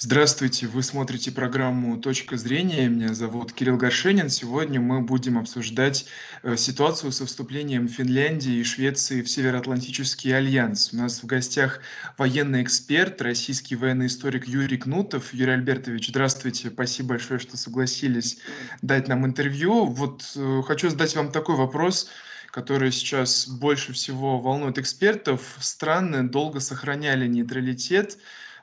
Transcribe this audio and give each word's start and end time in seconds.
Здравствуйте, 0.00 0.68
вы 0.68 0.84
смотрите 0.84 1.32
программу 1.32 1.98
"Точка 2.00 2.36
зрения". 2.36 2.88
Меня 2.88 3.14
зовут 3.14 3.52
Кирилл 3.52 3.76
Горшенин. 3.76 4.28
Сегодня 4.30 4.80
мы 4.80 5.00
будем 5.00 5.36
обсуждать, 5.36 6.06
э, 6.44 6.56
ситуацию 6.56 7.10
со 7.10 7.26
вступлением 7.26 7.88
Финляндии 7.88 8.58
и 8.58 8.62
Швеции 8.62 9.22
в 9.22 9.28
Североатлантический 9.28 10.36
альянс. 10.36 10.90
У 10.92 10.98
нас 10.98 11.20
в 11.20 11.26
гостях 11.26 11.80
военный 12.16 12.62
эксперт, 12.62 13.20
российский 13.20 13.74
военный 13.74 14.06
историк 14.06 14.46
Юрий 14.46 14.76
Кнутов. 14.78 15.34
Юрий 15.34 15.54
Альбертович, 15.54 16.10
здравствуйте. 16.10 16.70
Спасибо 16.70 17.08
большое, 17.08 17.40
что 17.40 17.56
согласились 17.56 18.38
дать 18.82 19.08
нам 19.08 19.26
интервью. 19.26 19.84
Вот, 19.86 20.22
э, 20.36 20.62
хочу 20.64 20.90
задать 20.90 21.16
вам 21.16 21.32
такой 21.32 21.56
вопрос, 21.56 22.08
который 22.52 22.92
сейчас 22.92 23.48
больше 23.48 23.92
всего 23.94 24.38
волнует 24.38 24.78
экспертов. 24.78 25.56
Страны 25.58 26.22
долго 26.22 26.60
сохраняли 26.60 27.26
нейтралитет 27.26 28.16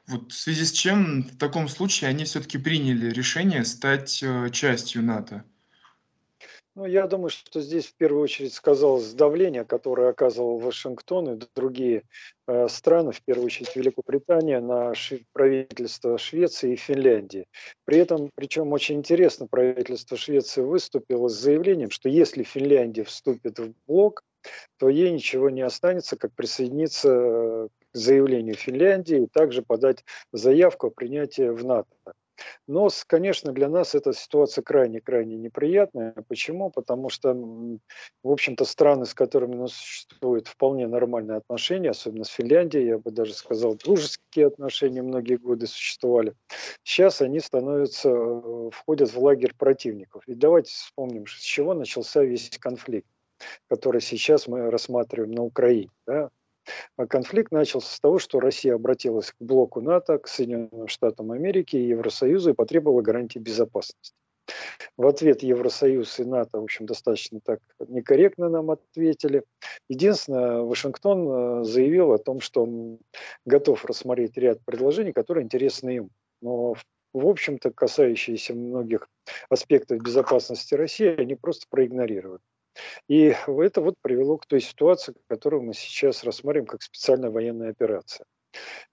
вот 0.08 0.32
в 0.32 0.36
связи 0.36 0.66
с 0.66 0.72
чем 0.72 1.24
в 1.24 1.38
таком 1.38 1.68
случае 1.68 2.10
они 2.10 2.26
все-таки 2.26 2.58
приняли 2.58 3.10
решение 3.10 3.66
стать 3.66 4.21
э, 4.24 4.50
частью 4.52 5.04
НАТО? 5.04 5.43
Ну, 6.75 6.86
я 6.86 7.07
думаю, 7.07 7.29
что 7.29 7.62
здесь 7.62 7.86
в 7.86 7.96
первую 7.96 8.21
очередь 8.21 8.54
сказалось 8.54 9.14
давление, 9.14 9.64
которое 9.64 10.10
оказывал 10.10 10.57
Вашингтон 10.57 11.34
и 11.34 11.39
другие 11.56 12.04
э, 12.48 12.68
страны, 12.68 13.14
в 13.14 13.21
первую 13.21 13.46
очередь 13.46 13.74
Великобритания, 13.78 14.60
на 14.60 14.93
ши- 14.93 15.24
правительство 15.32 16.18
Швеции 16.18 16.74
и 16.74 16.76
Финляндии. 16.76 17.48
При 17.86 17.98
этом, 17.98 18.29
причем 18.36 18.74
очень 18.74 18.98
интересно, 18.98 19.48
правительство 19.48 20.18
Швеции 20.18 20.62
выступило 20.62 21.29
с 21.29 21.40
заявлением, 21.40 21.92
что 21.92 22.10
если 22.10 22.43
Финляндия 22.43 23.06
вступит 23.06 23.57
в 23.57 23.74
блок, 23.87 24.26
то 24.78 24.90
ей 24.90 25.12
ничего 25.12 25.50
не 25.50 25.62
останется, 25.62 26.18
как 26.18 26.34
присоединиться 26.34 27.10
э, 27.10 27.68
к 27.70 27.85
заявлению 27.96 28.56
Финляндии 28.56 29.24
и 29.24 29.28
также 29.28 29.62
подать 29.62 30.04
заявку 30.32 30.88
о 30.88 30.92
принятии 30.92 31.50
в 31.50 31.64
НАТО. 31.64 31.96
Но, 32.68 32.90
конечно, 33.08 33.52
для 33.54 33.70
нас 33.70 33.95
эта 33.95 34.14
ситуация 34.14 34.62
крайне-крайне 34.62 35.38
неприятная. 35.38 36.14
Почему? 36.28 36.70
Потому 36.70 37.10
что, 37.10 37.34
в 37.34 38.30
общем-то, 38.30 38.66
страны, 38.66 39.06
с 39.06 39.14
которыми 39.14 39.56
у 39.56 39.62
нас 39.62 39.74
существуют 39.74 40.48
вполне 40.48 40.88
нормальные 40.88 41.38
отношения, 41.38 41.92
особенно 41.92 42.26
с 42.26 42.30
Финляндией, 42.30 42.88
я 42.88 42.98
бы 42.98 43.12
даже 43.12 43.34
сказал, 43.34 43.76
дружеские 43.76 44.48
отношения 44.48 45.02
многие 45.02 45.38
годы 45.38 45.68
существовали, 45.68 46.34
сейчас 46.84 47.22
они 47.22 47.40
становятся, 47.40 48.09
э, 48.09 48.70
входят 48.72 49.14
в 49.14 49.20
лагерь 49.20 49.54
противников. 49.58 50.24
И 50.28 50.34
давайте 50.34 50.72
вспомним, 50.74 51.26
с 51.28 51.40
чего 51.40 51.74
начался 51.74 52.24
весь 52.24 52.50
конфликт 52.59 53.08
который 53.68 54.02
сейчас 54.02 54.48
мы 54.48 54.72
рассматриваем 54.72 55.32
на 55.32 55.44
Украине. 55.44 55.92
Да? 56.08 56.30
А 56.98 57.06
конфликт 57.08 57.52
начался 57.52 57.96
с 57.96 58.00
того, 58.00 58.20
что 58.20 58.40
Россия 58.40 58.76
обратилась 58.76 59.32
к 59.32 59.36
блоку 59.40 59.82
НАТО, 59.82 60.18
к 60.18 60.28
Соединенным 60.28 60.88
Штатам 60.88 61.32
Америки 61.32 61.76
и 61.76 61.88
Евросоюзу 61.88 62.52
и 62.52 62.54
потребовала 62.54 63.02
гарантии 63.02 63.40
безопасности. 63.40 64.14
В 64.98 65.08
ответ 65.08 65.44
Евросоюз 65.44 66.20
и 66.20 66.24
НАТО, 66.24 66.60
в 66.60 66.64
общем, 66.64 66.86
достаточно 66.86 67.40
так 67.42 67.60
некорректно 67.88 68.50
нам 68.50 68.72
ответили. 68.72 69.44
Единственное, 69.90 70.62
Вашингтон 70.62 71.62
э, 71.62 71.64
заявил 71.64 72.14
о 72.14 72.18
том, 72.18 72.40
что 72.40 72.64
он 72.64 73.00
готов 73.46 73.84
рассмотреть 73.86 74.38
ряд 74.38 74.64
предложений, 74.64 75.14
которые 75.14 75.44
интересны 75.44 75.98
им. 75.98 76.10
Но, 76.42 76.76
в 77.14 77.28
общем-то, 77.28 77.72
касающиеся 77.72 78.54
многих 78.54 79.08
аспектов 79.50 80.02
безопасности 80.02 80.76
России, 80.76 81.08
они 81.08 81.36
просто 81.36 81.66
проигнорировали. 81.70 82.42
И 83.08 83.36
это 83.48 83.81
вот 83.81 83.95
привело 84.02 84.38
к 84.38 84.45
той 84.45 84.62
ситуации, 84.62 85.14
которую 85.28 85.64
мы 85.64 85.73
сейчас 85.73 86.23
рассмотрим 86.23 86.66
как 86.66 86.81
специальная 86.81 87.30
военная 87.30 87.70
операция. 87.70 88.26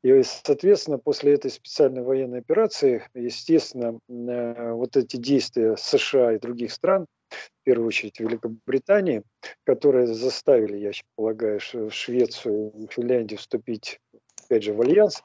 И, 0.02 0.22
соответственно, 0.22 0.98
после 0.98 1.34
этой 1.34 1.50
специальной 1.50 2.02
военной 2.02 2.40
операции, 2.40 3.04
естественно, 3.14 3.98
э, 4.08 4.72
вот 4.72 4.96
эти 4.96 5.16
действия 5.16 5.76
США 5.76 6.32
и 6.32 6.38
других 6.38 6.72
стран, 6.72 7.06
в 7.30 7.64
первую 7.64 7.88
очередь 7.88 8.20
Великобритании, 8.20 9.22
которые 9.64 10.08
заставили, 10.08 10.76
я 10.78 10.90
полагаю, 11.16 11.60
Швецию 11.60 12.72
и 12.76 12.86
Финляндию 12.92 13.38
вступить, 13.38 14.00
опять 14.44 14.64
же, 14.64 14.74
в 14.74 14.80
альянс, 14.80 15.22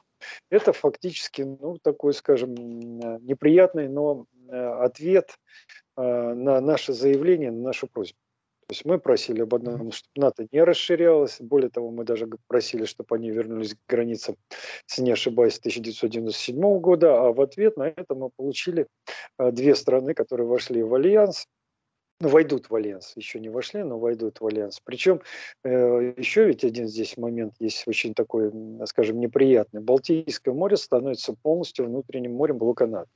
это 0.50 0.72
фактически, 0.72 1.42
ну, 1.42 1.78
такой, 1.78 2.14
скажем, 2.14 2.54
неприятный, 2.54 3.88
но 3.88 4.26
э, 4.48 4.56
ответ 4.56 5.36
э, 5.96 6.02
на 6.02 6.60
наше 6.60 6.92
заявление, 6.92 7.50
на 7.50 7.62
нашу 7.62 7.86
просьбу. 7.88 8.18
То 8.68 8.74
есть 8.74 8.84
мы 8.84 8.98
просили 8.98 9.40
об 9.40 9.54
одном, 9.54 9.92
чтобы 9.92 10.10
НАТО 10.16 10.46
не 10.52 10.62
расширялось. 10.62 11.38
Более 11.40 11.70
того, 11.70 11.90
мы 11.90 12.04
даже 12.04 12.28
просили, 12.48 12.84
чтобы 12.84 13.16
они 13.16 13.30
вернулись 13.30 13.72
к 13.72 13.78
границам, 13.88 14.36
если 14.86 15.02
не 15.02 15.12
ошибаюсь, 15.12 15.56
1997 15.56 16.78
года. 16.78 17.18
А 17.18 17.32
в 17.32 17.40
ответ 17.40 17.78
на 17.78 17.84
это 17.84 18.14
мы 18.14 18.28
получили 18.28 18.86
а, 19.38 19.52
две 19.52 19.74
страны, 19.74 20.12
которые 20.12 20.46
вошли 20.46 20.82
в 20.82 20.92
альянс. 20.92 21.46
Ну, 22.20 22.28
войдут 22.28 22.68
в 22.68 22.74
альянс, 22.74 23.14
еще 23.16 23.40
не 23.40 23.48
вошли, 23.48 23.82
но 23.84 23.98
войдут 23.98 24.42
в 24.42 24.46
альянс. 24.46 24.80
Причем 24.84 25.22
э, 25.64 26.12
еще 26.18 26.44
ведь 26.44 26.62
один 26.62 26.88
здесь 26.88 27.16
момент 27.16 27.54
есть 27.60 27.88
очень 27.88 28.12
такой, 28.12 28.52
скажем, 28.84 29.18
неприятный. 29.18 29.80
Балтийское 29.80 30.52
море 30.52 30.76
становится 30.76 31.32
полностью 31.32 31.86
внутренним 31.86 32.34
морем 32.34 32.58
блока 32.58 32.86
НАТО. 32.86 33.08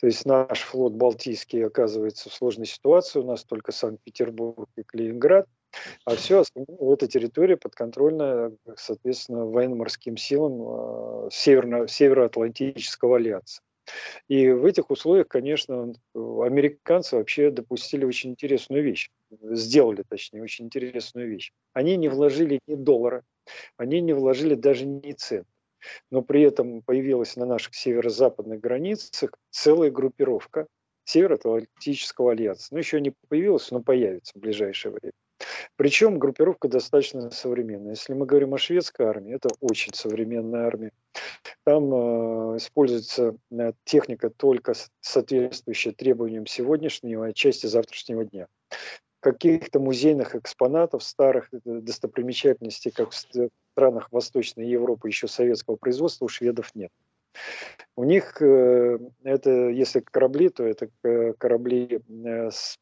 То 0.00 0.06
есть 0.06 0.24
наш 0.26 0.60
флот 0.60 0.92
Балтийский 0.92 1.66
оказывается 1.66 2.30
в 2.30 2.34
сложной 2.34 2.66
ситуации. 2.66 3.18
У 3.20 3.24
нас 3.24 3.44
только 3.44 3.72
Санкт-Петербург 3.72 4.68
и 4.76 4.82
Калининград. 4.82 5.46
А 6.04 6.16
все 6.16 6.44
эта 6.80 7.06
территория 7.06 7.56
подконтрольна, 7.56 8.52
соответственно, 8.76 9.44
военно-морским 9.44 10.16
силам 10.16 11.26
э, 11.26 11.28
Северно- 11.30 11.86
Североатлантического 11.86 13.16
альянса. 13.16 13.60
И 14.28 14.50
в 14.50 14.64
этих 14.64 14.90
условиях, 14.90 15.28
конечно, 15.28 15.92
американцы 16.14 17.16
вообще 17.16 17.50
допустили 17.50 18.04
очень 18.04 18.30
интересную 18.30 18.82
вещь. 18.82 19.10
Сделали, 19.42 20.04
точнее, 20.08 20.42
очень 20.42 20.66
интересную 20.66 21.28
вещь. 21.28 21.52
Они 21.72 21.96
не 21.96 22.08
вложили 22.08 22.60
ни 22.66 22.74
доллара, 22.74 23.24
они 23.76 24.00
не 24.00 24.12
вложили 24.12 24.54
даже 24.54 24.86
ни 24.86 25.12
цент 25.12 25.46
но 26.10 26.22
при 26.22 26.42
этом 26.42 26.82
появилась 26.82 27.36
на 27.36 27.46
наших 27.46 27.74
северо-западных 27.74 28.60
границах 28.60 29.32
целая 29.50 29.90
группировка 29.90 30.66
Североатлантического 31.04 32.32
альянса. 32.32 32.68
Ну, 32.70 32.78
еще 32.78 33.00
не 33.00 33.14
появилась, 33.28 33.70
но 33.70 33.80
появится 33.80 34.32
в 34.36 34.40
ближайшее 34.40 34.92
время. 34.92 35.14
Причем 35.76 36.18
группировка 36.18 36.68
достаточно 36.68 37.30
современная. 37.30 37.92
Если 37.92 38.12
мы 38.12 38.26
говорим 38.26 38.54
о 38.54 38.58
шведской 38.58 39.06
армии, 39.06 39.34
это 39.34 39.48
очень 39.60 39.94
современная 39.94 40.66
армия. 40.66 40.92
Там 41.64 41.94
э, 41.94 42.56
используется 42.58 43.36
э, 43.50 43.72
техника 43.84 44.30
только 44.30 44.74
соответствующая 45.00 45.92
требованиям 45.92 46.46
сегодняшнего 46.46 47.26
и 47.26 47.30
отчасти 47.30 47.66
завтрашнего 47.66 48.24
дня 48.24 48.48
каких-то 49.20 49.80
музейных 49.80 50.34
экспонатов, 50.34 51.02
старых 51.02 51.48
э, 51.52 51.58
достопримечательностей, 51.64 52.90
как 52.90 53.12
в 53.12 53.50
странах 53.78 54.08
Восточной 54.10 54.66
Европы 54.66 55.06
еще 55.08 55.28
советского 55.28 55.76
производства, 55.76 56.24
у 56.24 56.28
шведов 56.28 56.74
нет. 56.74 56.90
У 57.94 58.02
них 58.02 58.42
э, 58.42 58.98
это, 59.22 59.68
если 59.68 60.00
корабли, 60.00 60.48
то 60.48 60.64
это 60.64 60.88
э, 61.04 61.34
корабли, 61.38 62.00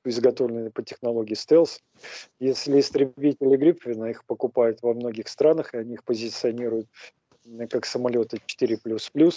изготовленные 0.05 0.71
по 0.71 0.83
технологии 0.83 1.35
стелс. 1.35 1.81
Если 2.41 2.81
истребители 2.81 3.57
Гриппена, 3.57 4.07
их 4.07 4.25
покупают 4.25 4.79
во 4.81 4.95
многих 4.95 5.29
странах, 5.29 5.75
и 5.75 5.79
они 5.79 5.95
их 5.95 6.05
позиционируют 6.05 6.89
как 7.69 7.85
самолеты 7.85 8.39
4++. 8.47 9.33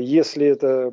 Если 0.00 0.46
это 0.46 0.92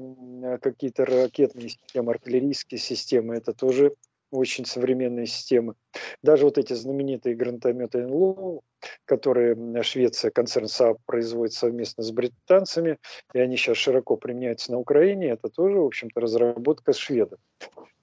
какие-то 0.62 1.06
ракетные 1.06 1.70
системы, 1.70 2.14
артиллерийские 2.14 2.80
системы, 2.80 3.36
это 3.36 3.54
тоже 3.54 3.94
очень 4.32 4.66
современные 4.66 5.26
системы. 5.26 5.76
Даже 6.22 6.46
вот 6.46 6.58
эти 6.58 6.74
знаменитые 6.74 7.36
гранатометы 7.36 8.06
НЛО, 8.06 8.62
которые 9.06 9.84
Швеция, 9.84 10.32
концерн 10.32 10.66
Saab 10.66 10.98
производит 11.06 11.54
совместно 11.54 12.04
с 12.04 12.12
британцами, 12.12 12.98
и 13.34 13.40
они 13.40 13.58
сейчас 13.58 13.78
широко 13.78 14.18
применяются 14.18 14.72
на 14.72 14.80
Украине, 14.80 15.30
это 15.30 15.50
тоже, 15.50 15.80
в 15.80 15.86
общем-то, 15.86 16.20
разработка 16.20 16.94
шведов. 16.94 17.40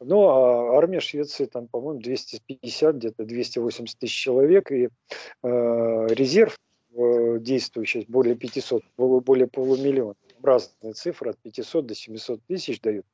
Ну, 0.00 0.28
а 0.28 0.76
армия 0.76 1.00
Швеции, 1.00 1.46
там, 1.46 1.68
по-моему, 1.68 2.00
250, 2.00 2.96
где-то 2.96 3.24
280 3.24 3.98
тысяч 3.98 4.14
человек, 4.14 4.70
и 4.70 4.88
э, 4.88 4.88
резерв 5.42 6.58
э, 6.94 7.38
действующий 7.40 8.04
более 8.08 8.34
500, 8.34 8.82
более 8.96 9.46
полумиллиона 9.46 10.14
разные 10.44 10.92
цифры, 10.94 11.30
от 11.30 11.38
500 11.38 11.86
до 11.86 11.94
700 11.94 12.40
тысяч 12.46 12.80
дают. 12.80 13.06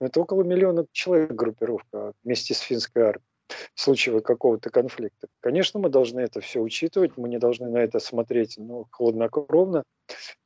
Но 0.00 0.06
это 0.06 0.20
около 0.20 0.42
миллиона 0.42 0.86
человек 0.92 1.32
группировка 1.32 2.12
вместе 2.22 2.54
с 2.54 2.58
финской 2.58 3.02
армией 3.02 3.28
в 3.74 3.80
случае 3.80 4.20
какого-то 4.20 4.70
конфликта. 4.70 5.28
Конечно, 5.40 5.80
мы 5.80 5.88
должны 5.88 6.20
это 6.20 6.40
все 6.40 6.60
учитывать, 6.60 7.16
мы 7.16 7.28
не 7.28 7.38
должны 7.38 7.68
на 7.68 7.78
это 7.78 7.98
смотреть 7.98 8.54
ну, 8.56 8.86
хладнокровно. 8.90 9.84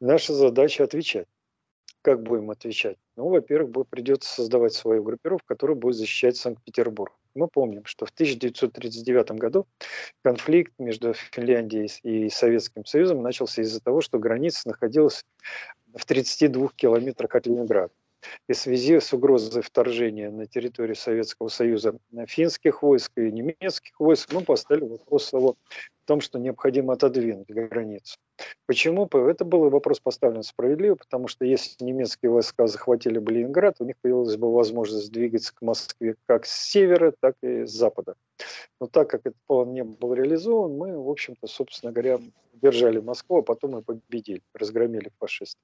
Наша 0.00 0.32
задача 0.35 0.85
отвечать. 0.85 1.26
Как 2.02 2.23
будем 2.23 2.50
отвечать? 2.50 2.96
Ну, 3.17 3.29
во-первых, 3.29 3.88
придется 3.88 4.32
создавать 4.32 4.73
свою 4.73 5.02
группировку, 5.02 5.46
которая 5.46 5.76
будет 5.76 5.96
защищать 5.96 6.37
Санкт-Петербург. 6.37 7.12
Мы 7.34 7.49
помним, 7.49 7.84
что 7.84 8.06
в 8.06 8.11
1939 8.11 9.32
году 9.32 9.67
конфликт 10.23 10.73
между 10.79 11.12
Финляндией 11.12 11.91
и 12.02 12.31
Советским 12.31 12.84
Союзом 12.84 13.23
начался 13.23 13.62
из-за 13.62 13.81
того, 13.81 14.00
что 14.00 14.19
граница 14.19 14.69
находилась 14.69 15.25
в 15.98 16.04
32 16.04 16.68
километрах 16.76 17.34
от 17.34 17.46
Ленинграда. 17.46 17.92
И 18.48 18.52
в 18.52 18.56
связи 18.56 18.98
с 18.98 19.12
угрозой 19.12 19.62
вторжения 19.62 20.30
на 20.30 20.46
территорию 20.46 20.96
Советского 20.96 21.48
Союза 21.48 21.98
финских 22.26 22.82
войск 22.82 23.12
и 23.16 23.30
немецких 23.30 23.98
войск, 24.00 24.32
мы 24.32 24.40
поставили 24.40 24.84
вопрос 24.84 25.32
о 25.34 25.54
том, 26.08 26.22
что 26.22 26.38
необходимо 26.38 26.94
отодвинуть 26.94 27.49
границу. 27.49 28.16
Почему? 28.66 29.06
Это 29.06 29.44
был 29.44 29.69
вопрос 29.69 30.00
поставлен 30.00 30.43
справедливо, 30.43 30.94
потому 30.94 31.28
что 31.28 31.44
если 31.44 31.84
немецкие 31.84 32.31
войска 32.31 32.66
захватили 32.66 33.19
бы 33.19 33.31
Ленинград, 33.31 33.76
у 33.81 33.84
них 33.84 33.96
появилась 34.00 34.37
бы 34.37 34.50
возможность 34.50 35.12
двигаться 35.12 35.55
к 35.55 35.60
Москве 35.60 36.16
как 36.26 36.46
с 36.46 36.70
севера, 36.70 37.12
так 37.20 37.37
и 37.43 37.66
с 37.66 37.70
запада. 37.70 38.14
Но 38.81 38.87
так 38.87 39.10
как 39.10 39.26
этот 39.26 39.38
план 39.46 39.75
не 39.75 39.84
был 39.84 40.14
реализован, 40.14 40.78
мы, 40.78 40.99
в 40.99 41.10
общем-то, 41.10 41.46
собственно 41.46 41.93
говоря, 41.93 42.19
держали 42.55 43.00
Москву, 43.00 43.40
а 43.40 43.43
потом 43.43 43.78
и 43.78 43.82
победили, 43.82 44.40
разгромили 44.55 45.10
фашистов. 45.19 45.60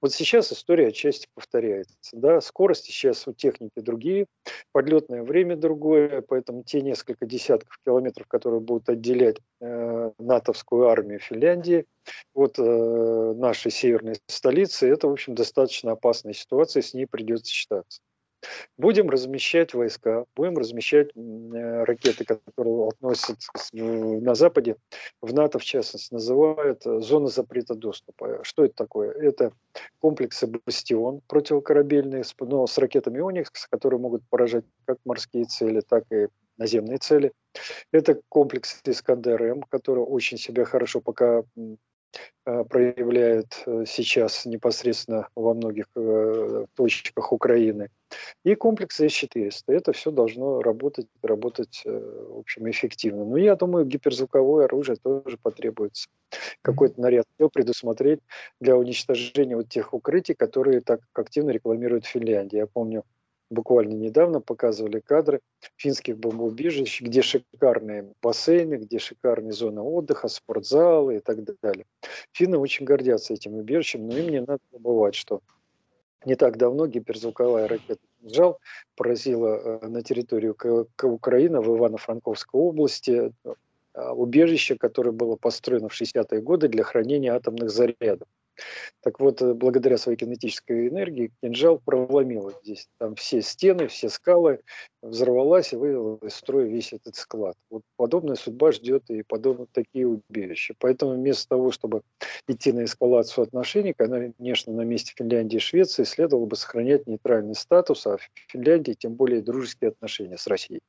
Вот 0.00 0.12
сейчас 0.12 0.52
история 0.52 0.88
отчасти 0.88 1.26
повторяется. 1.34 1.96
Да? 2.12 2.40
Скорости 2.40 2.92
сейчас 2.92 3.26
у 3.26 3.32
техники 3.32 3.80
другие, 3.80 4.26
подлетное 4.72 5.22
время 5.24 5.56
другое, 5.56 6.22
поэтому 6.22 6.62
те 6.62 6.80
несколько 6.80 7.26
десятков 7.26 7.78
километров, 7.84 8.26
которые 8.28 8.60
будут 8.60 8.88
отделять 8.88 9.38
натовскую 9.60 10.88
армию 10.88 11.20
Финляндии 11.20 11.86
от 12.34 12.58
э, 12.58 13.34
нашей 13.36 13.70
северной 13.70 14.16
столицы, 14.26 14.88
это, 14.88 15.08
в 15.08 15.12
общем, 15.12 15.34
достаточно 15.34 15.92
опасная 15.92 16.32
ситуация, 16.32 16.82
с 16.82 16.94
ней 16.94 17.06
придется 17.06 17.52
считаться. 17.52 18.00
Будем 18.78 19.10
размещать 19.10 19.74
войска, 19.74 20.24
будем 20.34 20.56
размещать 20.56 21.10
э, 21.14 21.84
ракеты, 21.84 22.24
которые 22.24 22.88
относятся 22.88 23.50
на 23.72 24.34
Западе, 24.34 24.76
в 25.20 25.34
НАТО 25.34 25.58
в 25.58 25.64
частности, 25.64 26.14
называют 26.14 26.86
э, 26.86 27.00
зона 27.00 27.28
запрета 27.28 27.74
доступа. 27.74 28.40
Что 28.42 28.64
это 28.64 28.74
такое? 28.74 29.12
Это 29.12 29.52
комплексы 29.98 30.46
«Бастион» 30.46 31.20
противокорабельные, 31.26 32.24
но 32.40 32.66
с 32.66 32.78
ракетами 32.78 33.20
«Оникс», 33.20 33.66
которые 33.68 34.00
могут 34.00 34.22
поражать 34.30 34.64
как 34.86 34.98
морские 35.04 35.44
цели, 35.44 35.80
так 35.80 36.04
и 36.10 36.28
наземные 36.60 36.98
цели. 36.98 37.32
Это 37.92 38.20
комплекс 38.28 38.80
«Искандер-М», 38.84 39.62
который 39.62 40.04
очень 40.04 40.38
себя 40.38 40.64
хорошо 40.64 41.00
пока 41.00 41.42
Э, 42.46 42.64
проявляют 42.64 43.62
э, 43.66 43.84
сейчас 43.86 44.46
непосредственно 44.46 45.28
во 45.36 45.54
многих 45.54 45.86
э, 45.94 46.66
точках 46.74 47.32
Украины. 47.32 47.90
И 48.44 48.54
комплекс 48.54 48.98
С-400. 48.98 49.64
Это 49.68 49.92
все 49.92 50.10
должно 50.10 50.62
работать, 50.62 51.06
работать, 51.22 51.82
в 51.84 52.38
общем, 52.38 52.68
эффективно. 52.68 53.24
Но 53.24 53.36
я 53.36 53.54
думаю, 53.54 53.84
гиперзвуковое 53.84 54.64
оружие 54.64 54.96
тоже 54.96 55.38
потребуется. 55.40 56.08
Какой-то 56.62 57.00
наряд 57.00 57.26
предусмотреть 57.52 58.20
для 58.60 58.76
уничтожения 58.76 59.54
вот 59.56 59.68
тех 59.68 59.94
укрытий, 59.94 60.34
которые 60.34 60.80
так 60.80 61.00
активно 61.12 61.50
рекламирует 61.50 62.06
Финляндия. 62.06 62.58
Я 62.58 62.66
помню, 62.66 63.04
буквально 63.50 63.94
недавно 63.94 64.40
показывали 64.40 65.00
кадры 65.00 65.40
финских 65.76 66.18
бомбоубежищ, 66.18 67.02
где 67.02 67.20
шикарные 67.22 68.12
бассейны, 68.22 68.74
где 68.76 68.98
шикарные 68.98 69.52
зоны 69.52 69.82
отдыха, 69.82 70.28
спортзалы 70.28 71.16
и 71.16 71.20
так 71.20 71.38
далее. 71.60 71.84
Финны 72.32 72.58
очень 72.58 72.86
гордятся 72.86 73.34
этим 73.34 73.54
убежищем, 73.54 74.06
но 74.06 74.16
им 74.16 74.28
не 74.28 74.40
надо 74.40 74.60
забывать, 74.72 75.14
что 75.14 75.40
не 76.24 76.34
так 76.36 76.58
давно 76.58 76.86
гиперзвуковая 76.86 77.66
ракета 77.66 78.00
«Кинжал» 78.20 78.60
поразила 78.94 79.80
э, 79.82 79.86
на 79.86 80.02
территорию 80.02 80.54
Украины 81.02 81.60
в 81.60 81.76
Ивано-Франковской 81.76 82.60
области 82.60 83.32
э, 83.44 84.10
убежище, 84.10 84.76
которое 84.76 85.12
было 85.12 85.36
построено 85.36 85.88
в 85.88 85.98
60-е 85.98 86.42
годы 86.42 86.68
для 86.68 86.84
хранения 86.84 87.34
атомных 87.34 87.70
зарядов. 87.70 88.28
Так 89.02 89.20
вот, 89.20 89.40
э, 89.42 89.54
благодаря 89.54 89.96
своей 89.98 90.18
кинетической 90.18 90.88
энергии 90.88 91.32
кинжал 91.42 91.78
проломил 91.78 92.52
здесь. 92.62 92.88
Там 92.98 93.14
все 93.14 93.42
стены, 93.42 93.88
все 93.88 94.08
скалы, 94.08 94.60
взорвалась 95.02 95.72
и 95.72 95.76
вывела 95.76 96.18
из 96.22 96.34
строя 96.34 96.66
весь 96.66 96.92
этот 96.92 97.16
склад. 97.16 97.56
Вот 97.70 97.82
подобная 97.96 98.36
судьба 98.36 98.72
ждет 98.72 99.08
и 99.08 99.22
подобные 99.22 99.68
такие 99.72 100.06
убежища. 100.06 100.74
Поэтому 100.78 101.14
вместо 101.14 101.48
того, 101.48 101.70
чтобы 101.70 102.02
идти 102.46 102.72
на 102.72 102.84
эскалацию 102.84 103.44
отношений, 103.44 103.94
конечно, 103.94 104.72
на 104.72 104.82
месте 104.82 105.12
Финляндии 105.16 105.56
и 105.56 105.60
Швеции 105.60 106.04
следовало 106.04 106.46
бы 106.46 106.56
сохранять 106.56 107.06
нейтральный 107.06 107.54
статус, 107.54 108.06
а 108.06 108.18
в 108.18 108.30
Финляндии 108.48 108.92
тем 108.92 109.14
более 109.14 109.42
дружеские 109.42 109.88
отношения 109.88 110.36
с 110.36 110.46
Россией. 110.46 110.82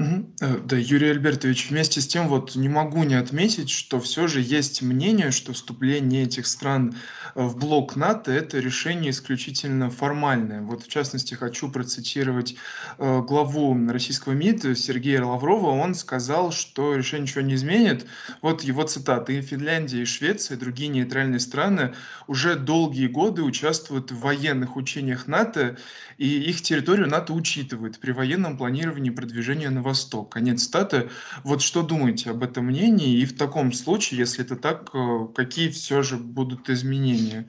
Э, 0.00 0.58
да, 0.64 0.76
Юрий 0.78 1.10
Альбертович, 1.10 1.68
вместе 1.68 2.00
с 2.00 2.06
тем 2.06 2.28
вот 2.28 2.56
не 2.56 2.70
могу 2.70 3.04
не 3.04 3.16
отметить, 3.16 3.68
что 3.68 4.00
все 4.00 4.26
же 4.28 4.40
есть 4.40 4.80
мнение, 4.80 5.30
что 5.30 5.52
вступление 5.52 6.22
этих 6.24 6.46
стран 6.46 6.94
э, 7.34 7.42
в 7.42 7.58
блок 7.58 7.96
НАТО– 7.96 8.32
это 8.32 8.58
решение 8.60 9.10
исключительно 9.10 9.90
формальное. 9.90 10.62
Вот 10.62 10.84
в 10.84 10.88
частности 10.88 11.34
хочу 11.34 11.70
процитировать 11.70 12.56
э, 12.96 13.20
главу 13.20 13.76
российского 13.90 14.32
МИД 14.32 14.78
Сергея 14.78 15.22
Лаврова. 15.22 15.68
Он 15.68 15.94
сказал, 15.94 16.50
что 16.50 16.94
решение 16.94 17.24
ничего 17.24 17.42
не 17.42 17.54
изменит. 17.54 18.06
Вот 18.40 18.62
его 18.62 18.84
цитата. 18.84 19.32
«И 19.32 19.42
Финляндия, 19.42 20.00
и 20.00 20.06
Швеция, 20.06 20.56
и 20.56 20.60
другие 20.60 20.88
нейтральные 20.88 21.40
страны 21.40 21.92
уже 22.26 22.56
долгие 22.56 23.06
годы 23.06 23.42
участвуют 23.42 24.12
в 24.12 24.20
военных 24.20 24.76
учениях 24.76 25.26
НАТО, 25.26 25.76
и 26.16 26.26
их 26.26 26.62
территорию 26.62 27.06
НАТО 27.06 27.34
учитывает 27.34 27.98
при 27.98 28.12
военном 28.12 28.56
планировании 28.56 29.10
продвижения 29.10 29.68
на 29.68 29.89
восток. 29.90 30.32
Конец 30.32 30.62
статы. 30.62 31.10
Вот 31.44 31.60
что 31.62 31.82
думаете 31.82 32.30
об 32.30 32.42
этом 32.42 32.66
мнении? 32.66 33.20
И 33.20 33.26
в 33.26 33.36
таком 33.36 33.72
случае, 33.72 34.20
если 34.20 34.44
это 34.44 34.56
так, 34.56 34.90
э, 34.94 35.26
какие 35.34 35.68
все 35.68 36.02
же 36.02 36.16
будут 36.16 36.70
изменения 36.70 37.48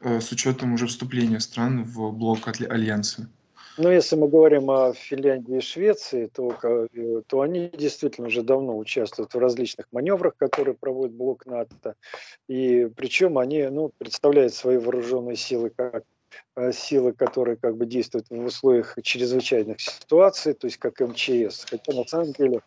э, 0.00 0.20
с 0.20 0.32
учетом 0.32 0.72
уже 0.74 0.86
вступления 0.86 1.40
стран 1.40 1.84
в 1.84 2.12
блок 2.12 2.48
Альянса? 2.48 3.28
Ну, 3.76 3.90
если 3.90 4.16
мы 4.16 4.28
говорим 4.28 4.70
о 4.70 4.92
Финляндии 4.92 5.58
и 5.58 5.60
Швеции, 5.60 6.26
то, 6.26 6.56
э, 6.62 7.22
то 7.26 7.40
они 7.40 7.70
действительно 7.76 8.28
уже 8.28 8.42
давно 8.42 8.76
участвуют 8.76 9.34
в 9.34 9.38
различных 9.38 9.86
маневрах, 9.92 10.34
которые 10.36 10.74
проводит 10.74 11.14
блок 11.14 11.46
НАТО. 11.46 11.94
И 12.48 12.88
причем 12.96 13.38
они 13.38 13.62
ну, 13.68 13.90
представляют 13.98 14.54
свои 14.54 14.76
вооруженные 14.76 15.36
силы 15.36 15.70
как 15.74 16.04
силы, 16.72 17.12
которые 17.12 17.56
как 17.56 17.76
бы 17.76 17.86
действуют 17.86 18.26
в 18.30 18.44
условиях 18.44 18.96
чрезвычайных 19.02 19.80
ситуаций, 19.80 20.54
то 20.54 20.66
есть 20.66 20.76
как 20.78 21.00
МЧС. 21.00 21.66
Хотя 21.68 21.92
на 21.94 22.04
самом 22.04 22.32
деле 22.32 22.60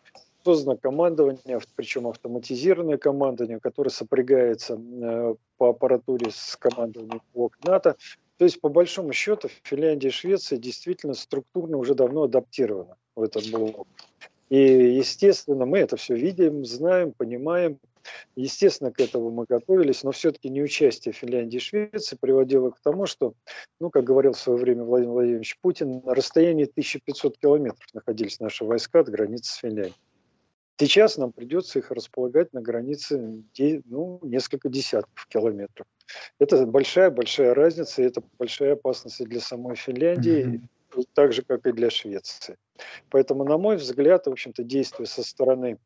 создано 0.44 0.76
командование, 0.76 1.60
причем 1.74 2.06
автоматизированное 2.06 2.98
командование, 2.98 3.58
которое 3.60 3.90
сопрягается 3.90 4.78
э, 4.78 5.34
по 5.56 5.70
аппаратуре 5.70 6.30
с 6.30 6.56
командованием 6.56 7.22
блок 7.32 7.56
НАТО. 7.64 7.96
То 8.36 8.44
есть, 8.44 8.60
по 8.60 8.68
большому 8.68 9.12
счету, 9.12 9.48
Финляндия 9.62 10.08
и 10.08 10.10
Швеция 10.10 10.58
действительно 10.58 11.14
структурно 11.14 11.78
уже 11.78 11.94
давно 11.94 12.24
адаптированы 12.24 12.94
в 13.14 13.22
этот 13.22 13.50
блок. 13.50 13.86
И, 14.50 14.58
естественно, 14.58 15.66
мы 15.66 15.78
это 15.78 15.96
все 15.96 16.14
видим, 16.14 16.64
знаем, 16.64 17.12
понимаем. 17.12 17.78
Естественно, 18.36 18.90
к 18.90 19.00
этому 19.00 19.30
мы 19.30 19.44
готовились, 19.48 20.02
но 20.02 20.12
все-таки 20.12 20.48
неучастие 20.48 21.12
Финляндии 21.12 21.56
и 21.56 21.60
Швеции 21.60 22.16
приводило 22.20 22.70
к 22.70 22.80
тому, 22.80 23.06
что, 23.06 23.34
ну, 23.80 23.90
как 23.90 24.04
говорил 24.04 24.32
в 24.32 24.38
свое 24.38 24.58
время 24.58 24.84
Владимир 24.84 25.12
Владимирович 25.12 25.58
Путин, 25.60 26.02
на 26.04 26.14
расстоянии 26.14 26.64
1500 26.64 27.38
километров 27.38 27.86
находились 27.92 28.40
наши 28.40 28.64
войска 28.64 29.00
от 29.00 29.08
границы 29.08 29.52
с 29.52 29.56
Финляндией. 29.56 29.94
Сейчас 30.76 31.16
нам 31.16 31.32
придется 31.32 31.78
их 31.78 31.92
располагать 31.92 32.52
на 32.52 32.60
границе 32.60 33.44
ну, 33.84 34.18
несколько 34.22 34.68
десятков 34.68 35.26
километров. 35.28 35.86
Это 36.40 36.66
большая-большая 36.66 37.54
разница, 37.54 38.02
и 38.02 38.06
это 38.06 38.22
большая 38.38 38.72
опасность 38.72 39.20
и 39.20 39.24
для 39.24 39.40
самой 39.40 39.76
Финляндии, 39.76 40.60
mm-hmm. 40.92 41.04
так 41.14 41.32
же, 41.32 41.42
как 41.42 41.66
и 41.66 41.72
для 41.72 41.90
Швеции. 41.90 42.56
Поэтому, 43.10 43.44
на 43.44 43.56
мой 43.56 43.76
взгляд, 43.76 44.26
в 44.26 44.32
общем-то, 44.32 44.64
действия 44.64 45.06
со 45.06 45.22
стороны 45.22 45.78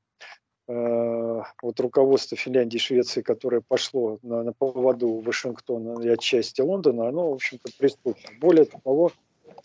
вот 0.69 1.81
руководство 1.81 2.37
Финляндии 2.37 2.77
и 2.77 2.81
Швеции, 2.81 3.23
которое 3.23 3.63
пошло 3.67 4.19
на, 4.23 4.43
на 4.43 4.53
поводу 4.53 5.21
Вашингтона 5.21 6.03
и 6.03 6.09
отчасти 6.09 6.61
Лондона, 6.61 7.09
оно, 7.09 7.31
в 7.31 7.35
общем-то, 7.35 7.71
преступно. 7.79 8.31
Более 8.39 8.67
того, 8.67 9.13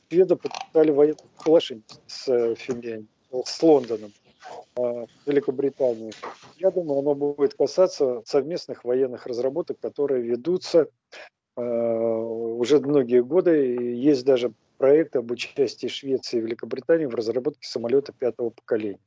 шведы 0.10 0.38
подписали 0.38 0.92
военное 0.92 1.18
соглашение 1.38 1.84
с 2.08 2.30
э, 2.30 2.56
Финляндией, 2.56 3.08
с 3.46 3.62
Лондоном, 3.62 4.14
э, 4.78 5.06
Великобританией. 5.26 6.14
Я 6.58 6.72
думаю, 6.72 7.00
оно 7.00 7.16
будет 7.16 7.56
касаться 7.56 8.22
совместных 8.26 8.86
военных 8.86 9.28
разработок, 9.28 9.80
которые 9.82 10.22
ведутся 10.22 10.88
уже 11.56 12.80
многие 12.80 13.22
годы. 13.22 13.76
Есть 13.94 14.26
даже 14.26 14.54
проект 14.80 15.16
об 15.16 15.30
участии 15.30 15.88
Швеции 15.88 16.38
и 16.38 16.42
Великобритании 16.42 17.06
в 17.06 17.14
разработке 17.14 17.68
самолета 17.68 18.12
пятого 18.12 18.50
поколения. 18.50 19.00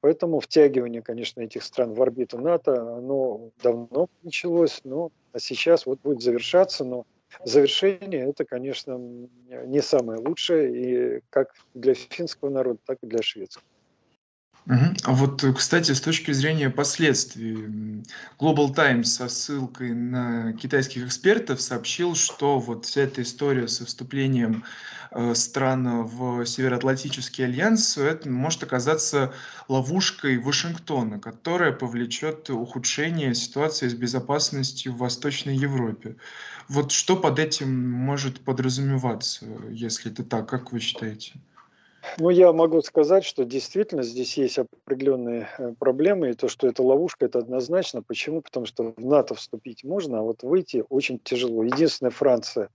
Поэтому 0.00 0.38
втягивание, 0.40 1.02
конечно, 1.02 1.40
этих 1.40 1.64
стран 1.64 1.94
в 1.94 2.00
орбиту 2.00 2.38
НАТО, 2.38 2.96
оно 2.96 3.50
давно 3.62 4.08
началось, 4.22 4.80
но 4.84 5.10
а 5.32 5.40
сейчас 5.40 5.86
вот 5.86 6.00
будет 6.00 6.22
завершаться, 6.22 6.84
но 6.84 7.04
завершение 7.44 8.28
это, 8.30 8.44
конечно, 8.44 8.96
не 8.96 9.82
самое 9.82 10.20
лучшее, 10.20 11.18
и 11.18 11.20
как 11.30 11.52
для 11.74 11.94
финского 11.94 12.50
народа, 12.50 12.78
так 12.86 12.98
и 13.02 13.06
для 13.06 13.22
шведского. 13.22 13.64
А 15.04 15.12
вот, 15.12 15.42
э, 15.44 15.52
кстати, 15.54 15.92
с 15.92 16.00
точки 16.00 16.30
зрения 16.32 16.68
последствий, 16.68 18.02
Global 18.38 18.74
Times 18.74 19.14
со 19.14 19.28
ссылкой 19.28 19.94
на 19.94 20.52
китайских 20.52 21.06
экспертов 21.06 21.62
сообщил, 21.62 22.14
что 22.14 22.58
вот 22.58 22.84
вся 22.84 23.02
эта 23.02 23.22
история 23.22 23.66
со 23.66 23.86
вступлением 23.86 24.64
э, 25.10 25.34
стран 25.34 26.02
в 26.04 26.44
Североатлантический 26.44 27.46
альянс, 27.46 27.96
это 27.96 28.28
может 28.28 28.62
оказаться 28.62 29.32
ловушкой 29.68 30.36
Вашингтона, 30.36 31.18
которая 31.18 31.72
повлечет 31.72 32.50
ухудшение 32.50 33.34
ситуации 33.34 33.88
с 33.88 33.94
безопасностью 33.94 34.92
в 34.92 34.98
Восточной 34.98 35.56
Европе. 35.56 36.16
Вот 36.68 36.92
что 36.92 37.16
под 37.16 37.38
этим 37.38 37.90
может 37.90 38.40
подразумеваться, 38.40 39.46
если 39.70 40.12
это 40.12 40.24
так, 40.24 40.46
как 40.46 40.72
вы 40.72 40.80
считаете? 40.80 41.40
Ну, 42.16 42.30
я 42.30 42.52
могу 42.52 42.80
сказать, 42.82 43.24
что 43.24 43.44
действительно 43.44 44.02
здесь 44.02 44.36
есть 44.38 44.58
определенные 44.58 45.48
э, 45.58 45.74
проблемы, 45.78 46.30
и 46.30 46.34
то, 46.34 46.48
что 46.48 46.66
это 46.66 46.82
ловушка, 46.82 47.26
это 47.26 47.38
однозначно. 47.38 48.02
Почему? 48.02 48.40
Потому 48.40 48.66
что 48.66 48.94
в 48.96 49.04
НАТО 49.04 49.34
вступить 49.34 49.84
можно, 49.84 50.20
а 50.20 50.22
вот 50.22 50.42
выйти 50.42 50.84
очень 50.88 51.18
тяжело. 51.18 51.62
Единственная 51.62 52.10
Франция 52.10 52.70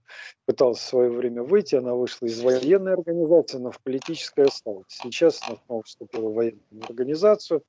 пыталась 0.46 0.78
в 0.78 0.86
свое 0.86 1.10
время 1.10 1.42
выйти, 1.42 1.74
она 1.74 1.94
вышла 1.94 2.26
из 2.26 2.40
военной 2.40 2.94
организации, 2.94 3.58
но 3.58 3.70
в 3.70 3.80
политической 3.80 4.46
осталась. 4.46 4.86
Сейчас 4.88 5.40
она 5.46 5.58
снова 5.66 5.82
вступила 5.82 6.28
в 6.28 6.34
военную 6.34 6.84
организацию. 6.88 7.62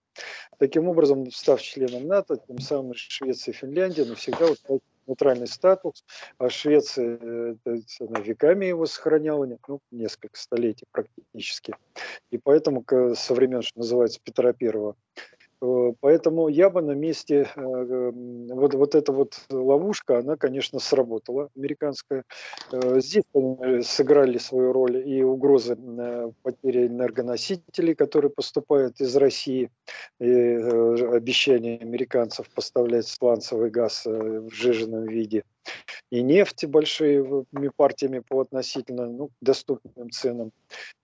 Таким 0.59 0.87
образом, 0.87 1.29
став 1.31 1.61
членом 1.61 2.07
НАТО, 2.07 2.37
тем 2.47 2.59
самым 2.59 2.93
Швеция 2.95 3.53
и 3.53 3.55
Финляндия 3.55 4.05
навсегда 4.05 4.47
вот 4.47 4.59
нейтральный 5.07 5.47
статус, 5.47 6.03
а 6.37 6.49
Швеция 6.49 7.19
э, 7.21 7.55
она 7.99 8.19
веками 8.19 8.65
его 8.65 8.85
сохраняла, 8.85 9.47
ну, 9.67 9.79
несколько 9.91 10.37
столетий 10.37 10.85
практически. 10.91 11.75
И 12.31 12.37
поэтому 12.37 12.83
со 13.15 13.33
времен, 13.33 13.61
что 13.61 13.79
называется, 13.79 14.19
Петра 14.23 14.53
Первого, 14.53 14.95
поэтому 15.99 16.47
я 16.47 16.69
бы 16.69 16.81
на 16.81 16.91
месте, 16.91 17.47
э, 17.55 18.11
вот, 18.13 18.73
вот 18.73 18.95
эта 18.95 19.11
вот 19.11 19.39
ловушка, 19.49 20.19
она, 20.19 20.35
конечно, 20.35 20.79
сработала, 20.79 21.49
американская. 21.55 22.23
Э, 22.71 22.99
здесь 22.99 23.23
сыграли 23.83 24.37
свою 24.37 24.73
роль 24.73 24.97
и 25.07 25.23
угрозы 25.23 25.75
потери 26.43 26.87
энергоносителей, 26.87 27.95
которые 27.95 28.31
поступают 28.31 28.99
из 29.01 29.15
России, 29.15 29.69
и 30.19 30.29
обещание 30.29 31.77
американцев 31.77 32.49
поставлять 32.49 33.07
сланцевый 33.07 33.69
газ 33.69 34.05
в 34.05 34.49
сжиженном 34.49 35.05
виде– 35.05 35.43
и 36.11 36.21
нефти 36.21 36.65
большими 36.65 37.69
партиями 37.75 38.19
по 38.19 38.41
относительно 38.41 39.07
ну, 39.07 39.29
доступным 39.41 40.11
ценам. 40.11 40.51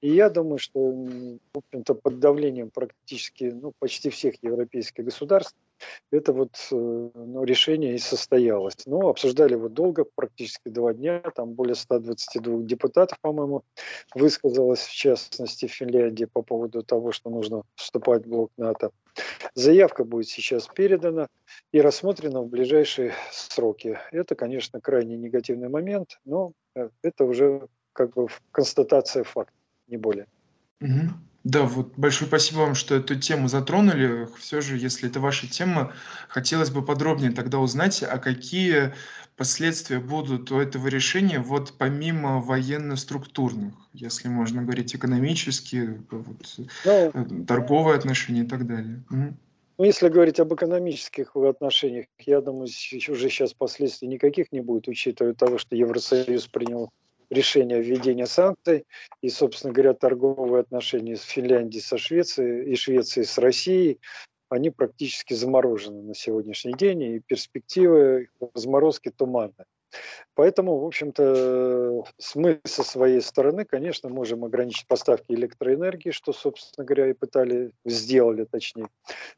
И 0.01 0.13
я 0.13 0.29
думаю, 0.29 0.57
что 0.57 0.79
в 0.79 1.57
общем-то, 1.57 1.95
под 1.95 2.19
давлением 2.19 2.69
практически 2.69 3.45
ну, 3.45 3.73
почти 3.79 4.09
всех 4.09 4.35
европейских 4.41 5.05
государств 5.05 5.55
это 6.11 6.33
вот 6.33 6.55
э, 6.71 6.75
ну, 6.75 7.43
решение 7.43 7.95
и 7.95 7.99
состоялось. 7.99 8.75
Ну, 8.85 9.07
обсуждали 9.07 9.53
его 9.53 9.69
долго, 9.69 10.05
практически 10.15 10.69
два 10.69 10.93
дня, 10.93 11.21
там 11.35 11.53
более 11.53 11.75
122 11.75 12.63
депутатов, 12.63 13.19
по-моему, 13.21 13.63
высказалось, 14.15 14.81
в 14.81 14.93
частности, 14.93 15.67
в 15.67 15.71
Финляндии 15.71 16.25
по 16.25 16.41
поводу 16.41 16.83
того, 16.83 17.11
что 17.11 17.29
нужно 17.29 17.63
вступать 17.75 18.25
в 18.25 18.29
блок 18.29 18.51
НАТО. 18.57 18.91
Заявка 19.55 20.03
будет 20.03 20.27
сейчас 20.27 20.67
передана 20.67 21.27
и 21.71 21.81
рассмотрена 21.81 22.41
в 22.41 22.47
ближайшие 22.47 23.13
сроки. 23.31 23.99
Это, 24.11 24.35
конечно, 24.35 24.79
крайне 24.79 25.17
негативный 25.17 25.69
момент, 25.69 26.19
но 26.25 26.53
э, 26.75 26.89
это 27.01 27.25
уже 27.25 27.67
как 27.93 28.13
бы 28.13 28.27
констатация 28.51 29.23
факта, 29.23 29.53
не 29.87 29.97
более. 29.97 30.27
Угу. 30.81 31.30
Да, 31.43 31.63
вот 31.63 31.93
большое 31.97 32.27
спасибо 32.27 32.59
вам, 32.59 32.75
что 32.75 32.95
эту 32.95 33.15
тему 33.15 33.47
затронули. 33.47 34.27
Все 34.37 34.61
же, 34.61 34.77
если 34.77 35.09
это 35.09 35.19
ваша 35.19 35.47
тема, 35.47 35.91
хотелось 36.27 36.69
бы 36.69 36.85
подробнее 36.85 37.31
тогда 37.31 37.57
узнать, 37.57 38.03
а 38.03 38.19
какие 38.19 38.93
последствия 39.37 39.99
будут 39.99 40.51
у 40.51 40.59
этого 40.59 40.87
решения, 40.87 41.39
вот 41.39 41.73
помимо 41.79 42.39
военно-структурных, 42.41 43.73
если 43.93 44.27
можно 44.27 44.61
говорить 44.61 44.93
экономические, 44.95 46.03
вот, 46.11 46.59
Ну, 46.85 47.11
э, 47.13 47.45
торговые 47.47 47.97
отношения 47.97 48.41
и 48.41 48.47
так 48.47 48.67
далее. 48.67 49.03
Ну, 49.09 49.85
если 49.85 50.09
говорить 50.09 50.39
об 50.39 50.53
экономических 50.53 51.35
отношениях, 51.35 52.05
я 52.19 52.39
думаю, 52.41 52.65
уже 52.65 53.29
сейчас 53.29 53.53
последствий 53.55 54.07
никаких 54.07 54.51
не 54.51 54.61
будет, 54.61 54.87
учитывая 54.87 55.33
того, 55.33 55.57
что 55.57 55.75
Евросоюз 55.75 56.45
принял 56.45 56.91
решение 57.31 57.81
введения 57.81 58.27
санкций 58.27 58.85
и, 59.21 59.29
собственно 59.29 59.73
говоря, 59.73 59.93
торговые 59.93 60.61
отношения 60.61 61.15
с 61.15 61.23
Финляндией 61.23 61.81
со 61.81 61.97
Швецией 61.97 62.71
и 62.71 62.75
Швецией 62.75 63.25
с 63.25 63.37
Россией, 63.37 63.99
они 64.49 64.69
практически 64.69 65.33
заморожены 65.33 66.03
на 66.03 66.13
сегодняшний 66.13 66.73
день, 66.73 67.01
и 67.01 67.19
перспективы 67.21 68.27
разморозки 68.53 69.09
туманны. 69.09 69.65
Поэтому, 70.35 70.79
в 70.79 70.85
общем-то, 70.85 72.03
мы 72.35 72.61
со 72.63 72.83
своей 72.83 73.21
стороны, 73.21 73.65
конечно, 73.65 74.09
можем 74.09 74.45
ограничить 74.45 74.87
поставки 74.87 75.31
электроэнергии, 75.33 76.11
что, 76.11 76.33
собственно 76.33 76.85
говоря, 76.85 77.09
и 77.09 77.13
пытали, 77.13 77.71
сделали, 77.85 78.45
точнее, 78.45 78.87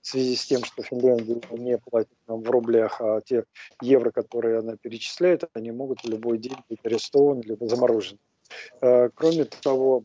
в 0.01 0.07
связи 0.07 0.35
с 0.35 0.45
тем, 0.45 0.63
что 0.63 0.83
Финляндия 0.83 1.41
не 1.51 1.77
платит 1.77 2.17
нам 2.27 2.41
в 2.41 2.49
рублях, 2.49 3.01
а 3.01 3.21
те 3.21 3.45
евро, 3.81 4.11
которые 4.11 4.59
она 4.59 4.77
перечисляет, 4.77 5.43
они 5.53 5.71
могут 5.71 6.03
в 6.03 6.09
любой 6.09 6.37
день 6.37 6.57
быть 6.69 6.79
арестованы 6.83 7.41
либо 7.41 7.67
заморожены. 7.67 8.19
А, 8.81 9.09
кроме 9.13 9.45
того, 9.45 10.03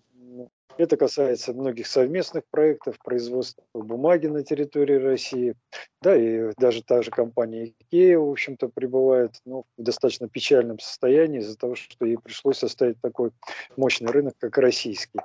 это 0.79 0.97
касается 0.97 1.53
многих 1.53 1.87
совместных 1.89 2.45
проектов 2.51 2.99
производства 3.05 3.65
бумаги 3.75 4.29
на 4.29 4.45
территории 4.45 4.95
России. 4.95 5.55
Да, 6.01 6.17
и 6.17 6.53
даже 6.57 6.83
та 6.83 7.03
же 7.03 7.11
компания 7.11 7.75
IKEA, 7.93 8.17
в 8.17 8.31
общем-то, 8.31 8.69
пребывает 8.69 9.33
ну, 9.45 9.65
в 9.77 9.83
достаточно 9.83 10.29
печальном 10.29 10.79
состоянии 10.79 11.41
из-за 11.41 11.59
того, 11.59 11.75
что 11.75 12.07
ей 12.07 12.17
пришлось 12.17 12.59
составить 12.59 13.01
такой 13.01 13.33
мощный 13.77 14.11
рынок, 14.11 14.35
как 14.39 14.57
российский. 14.59 15.19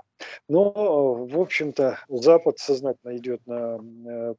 Но, 0.49 0.71
в 1.13 1.39
общем-то, 1.39 1.99
Запад 2.09 2.57
сознательно 2.57 3.15
идет 3.15 3.45
на 3.45 3.79
э, 4.07 4.33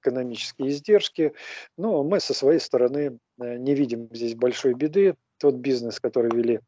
экономические 0.00 0.68
издержки. 0.68 1.32
Но 1.76 2.04
мы 2.04 2.20
со 2.20 2.32
своей 2.32 2.60
стороны 2.60 3.18
э, 3.40 3.56
не 3.56 3.74
видим 3.74 4.08
здесь 4.12 4.36
большой 4.36 4.74
беды 4.74 5.16
тот 5.40 5.54
бизнес, 5.54 5.98
который 5.98 6.30
вели 6.30 6.60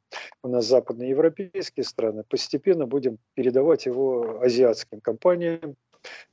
у 0.43 0.49
нас 0.49 0.67
западноевропейские 0.67 1.85
страны, 1.85 2.25
постепенно 2.29 2.87
будем 2.87 3.19
передавать 3.35 3.87
его 3.87 4.41
азиатским 4.41 5.01
компаниям, 5.01 5.77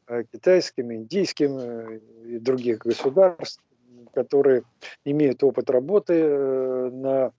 э, 0.07 0.23
китайским, 0.31 0.91
индийским 0.93 1.57
э, 1.57 1.99
и 2.25 2.39
других 2.39 2.79
государств, 2.79 3.61
которые 4.13 4.63
имеют 5.05 5.43
опыт 5.43 5.69
работы 5.69 6.13
э, 6.13 6.89
на 6.91 7.33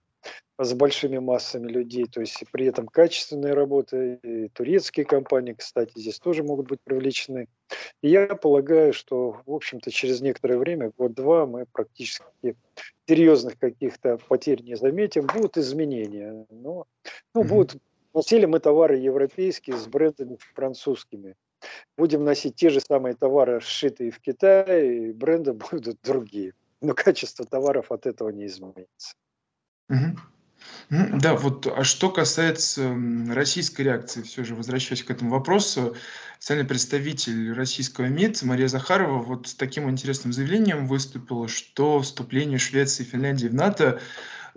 с 0.63 0.73
большими 0.73 1.17
массами 1.17 1.67
людей, 1.67 2.05
то 2.05 2.21
есть 2.21 2.43
при 2.51 2.67
этом 2.67 2.87
качественная 2.87 3.55
работа, 3.55 3.97
и 3.97 4.47
турецкие 4.49 5.05
компании, 5.05 5.53
кстати, 5.53 5.91
здесь 5.95 6.19
тоже 6.19 6.43
могут 6.43 6.67
быть 6.67 6.79
привлечены. 6.83 7.47
И 8.01 8.09
я 8.09 8.27
полагаю, 8.27 8.93
что, 8.93 9.41
в 9.45 9.51
общем-то, 9.51 9.91
через 9.91 10.21
некоторое 10.21 10.57
время, 10.57 10.91
год-два, 10.97 11.45
мы 11.45 11.65
практически 11.71 12.55
серьезных 13.07 13.57
каких-то 13.57 14.17
потерь 14.27 14.61
не 14.61 14.75
заметим, 14.75 15.27
будут 15.27 15.57
изменения. 15.57 16.45
Но 16.49 16.85
ну, 17.33 17.43
будут, 17.43 17.81
носили 18.13 18.45
мы 18.45 18.59
товары 18.59 18.97
европейские 18.97 19.77
с 19.77 19.87
брендами 19.87 20.37
французскими. 20.53 21.35
Будем 21.97 22.23
носить 22.23 22.55
те 22.55 22.69
же 22.69 22.81
самые 22.81 23.15
товары, 23.15 23.61
сшитые 23.61 24.11
в 24.11 24.19
Китае, 24.19 25.09
и 25.09 25.11
бренды 25.11 25.53
будут 25.71 25.97
другие. 26.03 26.53
Но 26.81 26.93
качество 26.93 27.45
товаров 27.45 27.91
от 27.91 28.05
этого 28.05 28.29
не 28.29 28.45
изменится. 28.45 29.15
Угу. 29.89 30.17
Да, 30.89 31.35
вот, 31.35 31.67
а 31.67 31.83
что 31.83 32.09
касается 32.09 32.95
российской 33.29 33.81
реакции, 33.81 34.21
все 34.23 34.43
же 34.43 34.55
возвращаясь 34.55 35.03
к 35.03 35.09
этому 35.09 35.31
вопросу, 35.31 35.95
специальный 36.37 36.65
представитель 36.65 37.53
российского 37.53 38.05
МИД 38.05 38.43
Мария 38.43 38.67
Захарова 38.67 39.19
вот 39.19 39.47
с 39.47 39.53
таким 39.53 39.89
интересным 39.89 40.33
заявлением 40.33 40.87
выступила, 40.87 41.47
что 41.47 42.01
вступление 42.01 42.57
Швеции 42.57 43.03
и 43.03 43.05
Финляндии 43.05 43.47
в 43.47 43.53
НАТО 43.53 44.01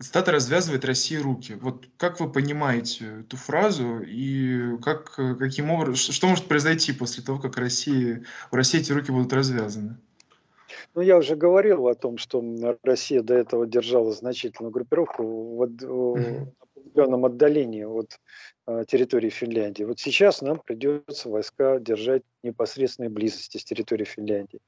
стато 0.01 0.33
развязывает 0.33 0.85
России 0.85 1.17
руки. 1.17 1.57
Вот 1.61 1.87
как 1.99 2.21
вы 2.21 2.31
понимаете 2.31 3.21
эту 3.21 3.37
фразу 3.37 4.01
и 4.01 4.77
как, 4.83 5.15
э, 5.19 5.35
каким 5.37 5.71
образом, 5.71 6.13
что 6.13 6.27
может 6.27 6.49
произойти 6.49 6.93
после 6.93 7.23
того, 7.23 7.39
как 7.39 7.57
России, 7.57 8.25
у 8.51 8.57
России 8.57 8.81
эти 8.81 8.93
руки 8.93 9.13
будут 9.13 9.33
развязаны? 9.33 9.99
Ну, 10.95 11.03
я 11.03 11.17
уже 11.17 11.37
говорил 11.37 11.89
о 11.89 11.95
том, 11.95 12.19
что 12.19 12.43
Россия 12.83 13.23
до 13.23 13.35
этого 13.35 13.67
держала 13.67 14.13
значительную 14.13 14.73
группировку 14.73 15.57
в, 15.57 15.63
определенном 16.95 17.25
отдалении 17.25 17.85
от 17.85 18.21
э, 18.67 18.85
территории 18.87 19.31
Финляндии. 19.31 19.85
Вот 19.85 19.99
сейчас 19.99 20.43
нам 20.43 20.61
придется 20.65 21.29
войска 21.29 21.79
держать 21.79 22.23
в 22.43 22.47
непосредственной 22.47 23.09
близости 23.09 23.59
с 23.59 23.65
территории 23.65 24.05
Финляндии. 24.05 24.61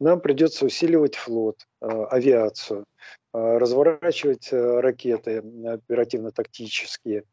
Нам 0.00 0.20
придется 0.20 0.66
усиливать 0.66 1.14
флот, 1.14 1.64
э, 1.80 1.86
авиацию, 1.86 2.84
э, 3.32 3.38
разворачивать 3.38 4.52
э, 4.52 4.80
ракеты 4.80 5.38
оперативно-тактические. 5.64 7.24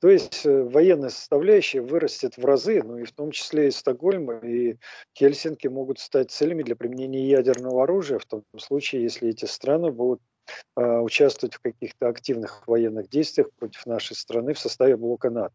То 0.00 0.08
есть 0.08 0.44
э, 0.44 0.62
военная 0.62 1.10
составляющая 1.10 1.80
вырастет 1.80 2.36
в 2.36 2.44
разы, 2.44 2.82
ну 2.82 2.98
и 2.98 3.04
в 3.04 3.12
том 3.12 3.30
числе 3.30 3.68
и 3.68 3.70
Стокгольм, 3.70 4.30
и 4.30 4.76
Хельсинки 5.16 5.68
могут 5.68 5.98
стать 5.98 6.30
целями 6.30 6.62
для 6.62 6.76
применения 6.76 7.28
ядерного 7.28 7.84
оружия, 7.84 8.18
в 8.18 8.26
том 8.26 8.44
случае, 8.58 9.02
если 9.02 9.30
эти 9.30 9.46
страны 9.46 9.90
будут 9.90 10.20
а, 10.76 11.00
участвовать 11.00 11.54
в 11.54 11.60
каких-то 11.60 12.08
активных 12.08 12.66
военных 12.66 13.08
действиях 13.08 13.50
против 13.58 13.86
нашей 13.86 14.16
страны 14.16 14.54
в 14.54 14.58
составе 14.58 14.96
блока 14.96 15.30
НАТО. 15.30 15.54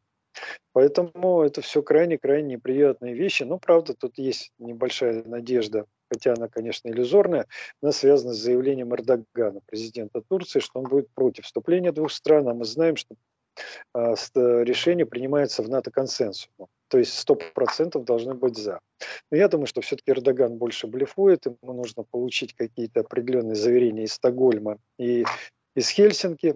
Поэтому 0.74 1.42
это 1.42 1.62
все 1.62 1.82
крайне-крайне 1.82 2.56
неприятные 2.56 3.14
вещи. 3.14 3.44
Но, 3.44 3.58
правда, 3.58 3.94
тут 3.94 4.18
есть 4.18 4.52
небольшая 4.60 5.24
надежда, 5.24 5.86
хотя 6.10 6.34
она, 6.34 6.48
конечно, 6.48 6.90
иллюзорная, 6.90 7.48
она 7.82 7.92
связана 7.92 8.34
с 8.34 8.38
заявлением 8.38 8.94
Эрдогана, 8.94 9.60
президента 9.66 10.22
Турции, 10.22 10.60
что 10.60 10.80
он 10.80 10.86
будет 10.86 11.10
против 11.14 11.46
вступления 11.46 11.92
двух 11.92 12.12
стран. 12.12 12.48
А 12.48 12.54
мы 12.54 12.66
знаем, 12.66 12.96
что 12.96 13.16
решение 13.94 15.06
принимается 15.06 15.64
в 15.64 15.70
НАТО 15.70 15.92
консенсусом. 15.92 16.68
То 16.88 16.98
есть 16.98 17.28
100% 17.30 18.04
должны 18.04 18.34
быть 18.34 18.58
за. 18.58 18.80
Но 19.30 19.38
я 19.38 19.48
думаю, 19.48 19.68
что 19.68 19.82
все-таки 19.82 20.12
Эрдоган 20.12 20.58
больше 20.58 20.88
блефует, 20.88 21.46
ему 21.46 21.74
нужно 21.74 22.04
получить 22.04 22.56
какие-то 22.56 23.02
определенные 23.02 23.56
заверения 23.56 24.06
из 24.06 24.14
Стокгольма 24.14 24.78
и 24.98 25.24
из 25.76 25.90
Хельсинки, 25.90 26.56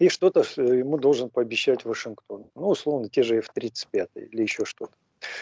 и 0.00 0.08
что-то 0.08 0.42
ему 0.56 0.98
должен 0.98 1.30
пообещать 1.30 1.84
Вашингтон. 1.84 2.46
Ну, 2.56 2.68
условно, 2.70 3.08
те 3.08 3.22
же 3.22 3.36
F-35 3.36 4.08
или 4.14 4.42
еще 4.42 4.64
что-то 4.64 4.92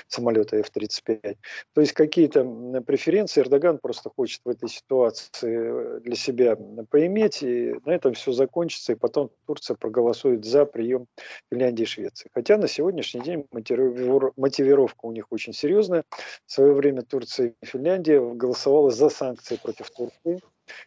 самолета 0.08 0.56
F-35. 0.56 1.37
То 1.75 1.80
есть 1.80 1.92
какие-то 1.92 2.44
преференции 2.87 3.40
Эрдоган 3.40 3.78
просто 3.78 4.10
хочет 4.10 4.40
в 4.44 4.49
этой 4.49 4.68
ситуации 4.68 5.96
э, 5.96 6.00
для 6.00 6.16
себя 6.16 6.56
поиметь, 6.90 7.42
и 7.42 7.75
на 7.84 7.92
этом 7.92 8.14
все 8.14 8.32
закончится, 8.32 8.92
и 8.92 8.96
потом 8.96 9.30
Турция 9.46 9.76
проголосует 9.76 10.44
за 10.44 10.64
прием 10.64 11.06
Финляндии 11.50 11.82
и 11.82 11.87
Швеции. 11.87 12.30
Хотя 12.34 12.56
на 12.56 12.68
сегодняшний 12.68 13.20
день 13.20 13.46
мотивировка 13.52 15.06
у 15.06 15.12
них 15.12 15.26
очень 15.30 15.52
серьезная. 15.52 16.04
В 16.46 16.52
свое 16.52 16.72
время 16.72 17.02
Турция 17.02 17.54
и 17.60 17.66
Финляндия 17.66 18.20
голосовала 18.20 18.90
за 18.90 19.08
санкции 19.08 19.56
против 19.56 19.90
Турции, 19.90 20.40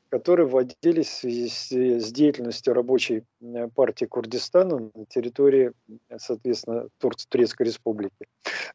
которые 0.09 0.47
вводились 0.47 1.07
в 1.07 1.13
связи 1.13 1.49
с, 1.49 1.71
с 1.71 2.11
деятельностью 2.11 2.73
рабочей 2.73 3.23
э, 3.41 3.67
партии 3.69 4.05
Курдистана 4.05 4.91
на 4.93 5.05
территории, 5.05 5.73
соответственно, 6.17 6.89
Турции, 6.99 7.27
Турецкой 7.29 7.63
Республики. 7.63 8.27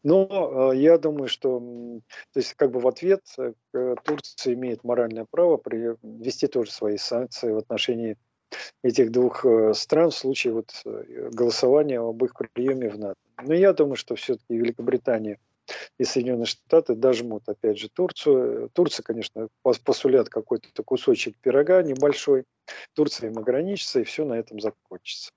Но 0.02 0.72
э, 0.72 0.76
я 0.76 0.98
думаю, 0.98 1.28
что 1.28 1.60
то 2.32 2.40
есть 2.40 2.54
как 2.54 2.70
бы 2.72 2.80
в 2.80 2.88
ответ 2.88 3.22
э, 3.38 3.94
Турция 4.04 4.54
имеет 4.54 4.84
моральное 4.84 5.26
право 5.30 5.60
ввести 6.02 6.46
тоже 6.46 6.70
свои 6.70 6.96
санкции 6.96 7.52
в 7.52 7.58
отношении 7.58 8.16
этих 8.82 9.10
двух 9.12 9.44
стран 9.74 10.10
в 10.10 10.14
случае 10.14 10.54
вот 10.54 10.72
голосования 11.32 12.00
об 12.00 12.24
их 12.24 12.32
приеме 12.52 12.88
в 12.88 12.98
НАТО. 12.98 13.16
Но 13.42 13.54
я 13.54 13.72
думаю, 13.72 13.96
что 13.96 14.14
все-таки 14.14 14.56
Великобритания 14.56 15.38
и 15.98 16.04
Соединенные 16.04 16.46
Штаты 16.46 16.94
дожмут, 16.94 17.48
опять 17.48 17.78
же, 17.78 17.88
Турцию. 17.88 18.70
Турция, 18.70 19.02
конечно, 19.02 19.48
посулят 19.62 20.28
какой-то 20.28 20.82
кусочек 20.82 21.37
пирога 21.38 21.82
небольшой. 21.82 22.44
Турция 22.94 23.30
им 23.30 23.38
ограничится, 23.38 24.00
и 24.00 24.04
все 24.04 24.25
на 24.25 24.34
этом 24.34 24.60
закончится. 24.60 25.30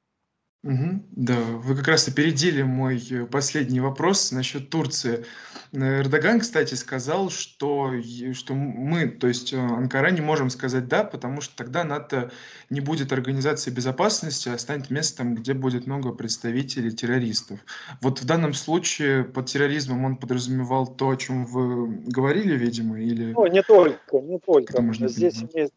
Мгм. 0.63 1.03
Да, 1.15 1.39
вы 1.39 1.75
как 1.75 1.87
раз 1.87 2.07
опередили 2.07 2.61
мой 2.61 3.01
э, 3.09 3.25
последний 3.25 3.79
вопрос 3.79 4.31
насчет 4.31 4.69
Турции. 4.69 5.25
Э, 5.71 6.01
Эрдоган, 6.01 6.39
кстати, 6.39 6.75
сказал, 6.75 7.31
что, 7.31 7.91
что 8.33 8.53
мы, 8.53 9.07
то 9.07 9.27
есть 9.27 9.53
э, 9.53 9.57
Анкара, 9.57 10.11
не 10.11 10.21
можем 10.21 10.51
сказать 10.51 10.87
«да», 10.87 11.03
потому 11.03 11.41
что 11.41 11.55
тогда 11.55 11.83
НАТО 11.83 12.31
не 12.69 12.79
будет 12.79 13.11
организацией 13.11 13.75
безопасности, 13.75 14.49
а 14.49 14.57
станет 14.59 14.91
местом, 14.91 15.33
где 15.33 15.55
будет 15.55 15.87
много 15.87 16.11
представителей 16.11 16.91
террористов. 16.91 17.59
Вот 17.99 18.21
в 18.21 18.25
данном 18.25 18.53
случае 18.53 19.23
под 19.23 19.47
терроризмом 19.47 20.05
он 20.05 20.15
подразумевал 20.15 20.85
то, 20.85 21.09
о 21.09 21.17
чем 21.17 21.45
вы 21.45 21.87
говорили, 22.05 22.55
видимо, 22.55 23.01
или 23.01 23.33
Ну, 23.33 23.47
не 23.47 23.63
только, 23.63 24.19
не 24.19 24.37
только. 24.37 24.83
Здесь 25.07 25.33
понимать? 25.33 25.55
имеет 25.55 25.71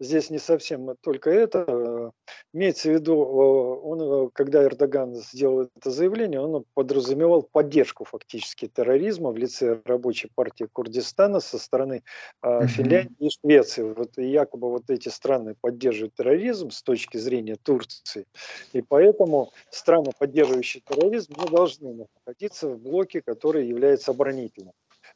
здесь 0.00 0.30
не 0.30 0.38
совсем 0.38 0.96
только 1.00 1.30
это. 1.30 2.12
Имеется 2.52 2.90
в 2.90 2.92
виду, 2.92 3.16
он, 3.16 4.30
когда 4.30 4.64
Эрдоган 4.64 5.14
сделал 5.14 5.68
это 5.74 5.90
заявление, 5.90 6.40
он 6.40 6.64
подразумевал 6.74 7.42
поддержку 7.42 8.04
фактически 8.04 8.68
терроризма 8.68 9.30
в 9.30 9.36
лице 9.36 9.80
рабочей 9.84 10.28
партии 10.34 10.68
Курдистана 10.72 11.40
со 11.40 11.58
стороны 11.58 12.02
mm-hmm. 12.44 12.66
Финляндии 12.66 13.16
и 13.18 13.30
Швеции. 13.30 13.82
Вот 13.82 14.18
и 14.18 14.30
якобы 14.30 14.70
вот 14.70 14.90
эти 14.90 15.08
страны 15.08 15.54
поддерживают 15.60 16.14
терроризм 16.14 16.70
с 16.70 16.82
точки 16.82 17.16
зрения 17.16 17.56
Турции. 17.56 18.26
И 18.72 18.82
поэтому 18.82 19.50
страны, 19.70 20.10
поддерживающие 20.18 20.82
терроризм, 20.86 21.34
не 21.38 21.46
должны 21.46 22.06
находиться 22.24 22.68
в 22.68 22.78
блоке, 22.78 23.22
который 23.22 23.66
является 23.66 24.10
оборонительным. 24.10 24.72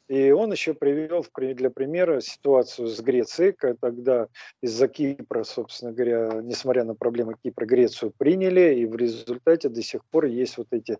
И 0.07 0.31
он 0.31 0.51
еще 0.51 0.73
привел 0.73 1.25
для 1.37 1.69
примера 1.69 2.21
ситуацию 2.21 2.87
с 2.87 2.99
Грецией, 3.01 3.53
когда 3.53 4.27
из-за 4.61 4.87
Кипра, 4.87 5.43
собственно 5.43 5.91
говоря, 5.91 6.41
несмотря 6.41 6.85
на 6.85 6.95
проблемы 6.95 7.35
Кипра, 7.43 7.65
Грецию 7.65 8.13
приняли, 8.17 8.75
и 8.75 8.85
в 8.85 8.95
результате 8.95 9.69
до 9.69 9.81
сих 9.81 10.05
пор 10.05 10.25
есть 10.25 10.57
вот 10.57 10.67
эти 10.71 10.97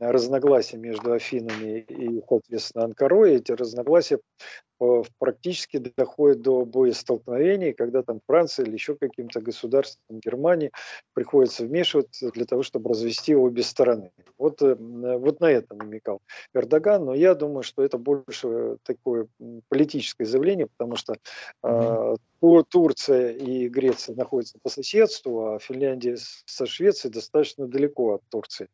разногласия 0.00 0.76
между 0.76 1.12
Афинами 1.12 1.80
и, 1.80 2.22
соответственно, 2.28 2.84
Анкарой. 2.84 3.34
Эти 3.34 3.52
разногласия 3.52 4.18
практически 5.18 5.78
доходит 5.96 6.42
до 6.42 6.64
боестолкновений, 6.64 7.72
когда 7.72 8.02
там 8.02 8.20
Франция 8.26 8.64
или 8.64 8.74
еще 8.74 8.94
каким-то 8.96 9.40
государством 9.40 10.20
Германии 10.20 10.70
приходится 11.14 11.64
вмешиваться 11.64 12.30
для 12.30 12.44
того, 12.44 12.62
чтобы 12.62 12.90
развести 12.90 13.34
обе 13.34 13.62
стороны. 13.62 14.12
Вот, 14.38 14.62
э, 14.62 14.76
вот 14.76 15.40
на 15.40 15.50
это 15.50 15.74
намекал 15.74 16.20
Эрдоган, 16.54 17.06
но 17.06 17.14
я 17.14 17.34
думаю, 17.34 17.64
что 17.64 17.82
это 17.82 17.98
больше 17.98 18.47
такое 18.82 19.28
политическое 19.68 20.24
заявление, 20.24 20.66
потому 20.66 20.96
что 20.96 21.16
э, 21.62 22.14
Турция 22.68 23.32
и 23.32 23.68
Греция 23.68 24.14
находятся 24.14 24.58
по 24.62 24.68
соседству, 24.68 25.54
а 25.54 25.58
Финляндия 25.58 26.16
со 26.44 26.66
Швецией 26.66 27.12
достаточно 27.12 27.66
далеко 27.66 28.14
от 28.14 28.22
Турции. 28.30 28.68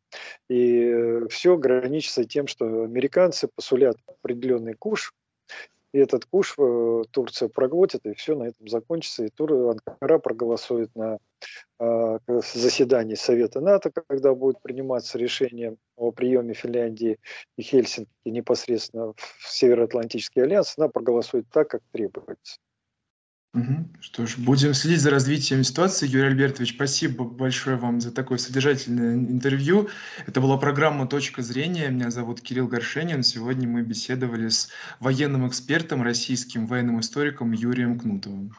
И 0.48 0.82
э, 0.84 1.28
все 1.28 1.54
ограничится 1.54 2.24
тем, 2.24 2.46
что 2.46 2.84
американцы 2.84 3.48
посулят 3.48 3.96
определенный 4.06 4.74
куш, 4.74 5.14
и 5.94 5.98
этот 5.98 6.24
куш 6.24 6.56
э, 6.58 7.02
Турция 7.12 7.48
проглотит, 7.48 8.04
и 8.04 8.14
все 8.14 8.34
на 8.34 8.48
этом 8.48 8.66
закончится. 8.66 9.24
И 9.24 9.28
Тур, 9.28 9.52
Анкара 9.52 10.18
проголосует 10.18 10.90
на 10.96 11.18
э, 11.78 12.18
заседании 12.26 13.14
Совета 13.14 13.60
НАТО, 13.60 13.92
когда 14.08 14.34
будет 14.34 14.60
приниматься 14.60 15.18
решение 15.18 15.76
о 15.94 16.10
приеме 16.10 16.52
Финляндии 16.52 17.20
и 17.56 17.62
Хельсинки 17.62 18.10
непосредственно 18.24 19.12
в 19.16 19.48
Североатлантический 19.48 20.42
альянс, 20.42 20.74
она 20.76 20.88
проголосует 20.88 21.46
так, 21.48 21.68
как 21.68 21.82
требуется. 21.92 22.58
Что 24.00 24.26
ж, 24.26 24.36
будем 24.38 24.74
следить 24.74 25.00
за 25.00 25.10
развитием 25.10 25.62
ситуации. 25.62 26.08
Юрий 26.08 26.26
Альбертович, 26.26 26.74
спасибо 26.74 27.24
большое 27.24 27.76
вам 27.76 28.00
за 28.00 28.10
такое 28.10 28.38
содержательное 28.38 29.14
интервью. 29.14 29.88
Это 30.26 30.40
была 30.40 30.56
программа 30.56 31.06
«Точка 31.06 31.40
зрения». 31.40 31.88
Меня 31.88 32.10
зовут 32.10 32.40
Кирилл 32.40 32.66
Горшенин. 32.66 33.22
Сегодня 33.22 33.68
мы 33.68 33.82
беседовали 33.82 34.48
с 34.48 34.70
военным 34.98 35.46
экспертом, 35.46 36.02
российским 36.02 36.66
военным 36.66 36.98
историком 36.98 37.52
Юрием 37.52 37.96
Кнутовым. 37.96 38.54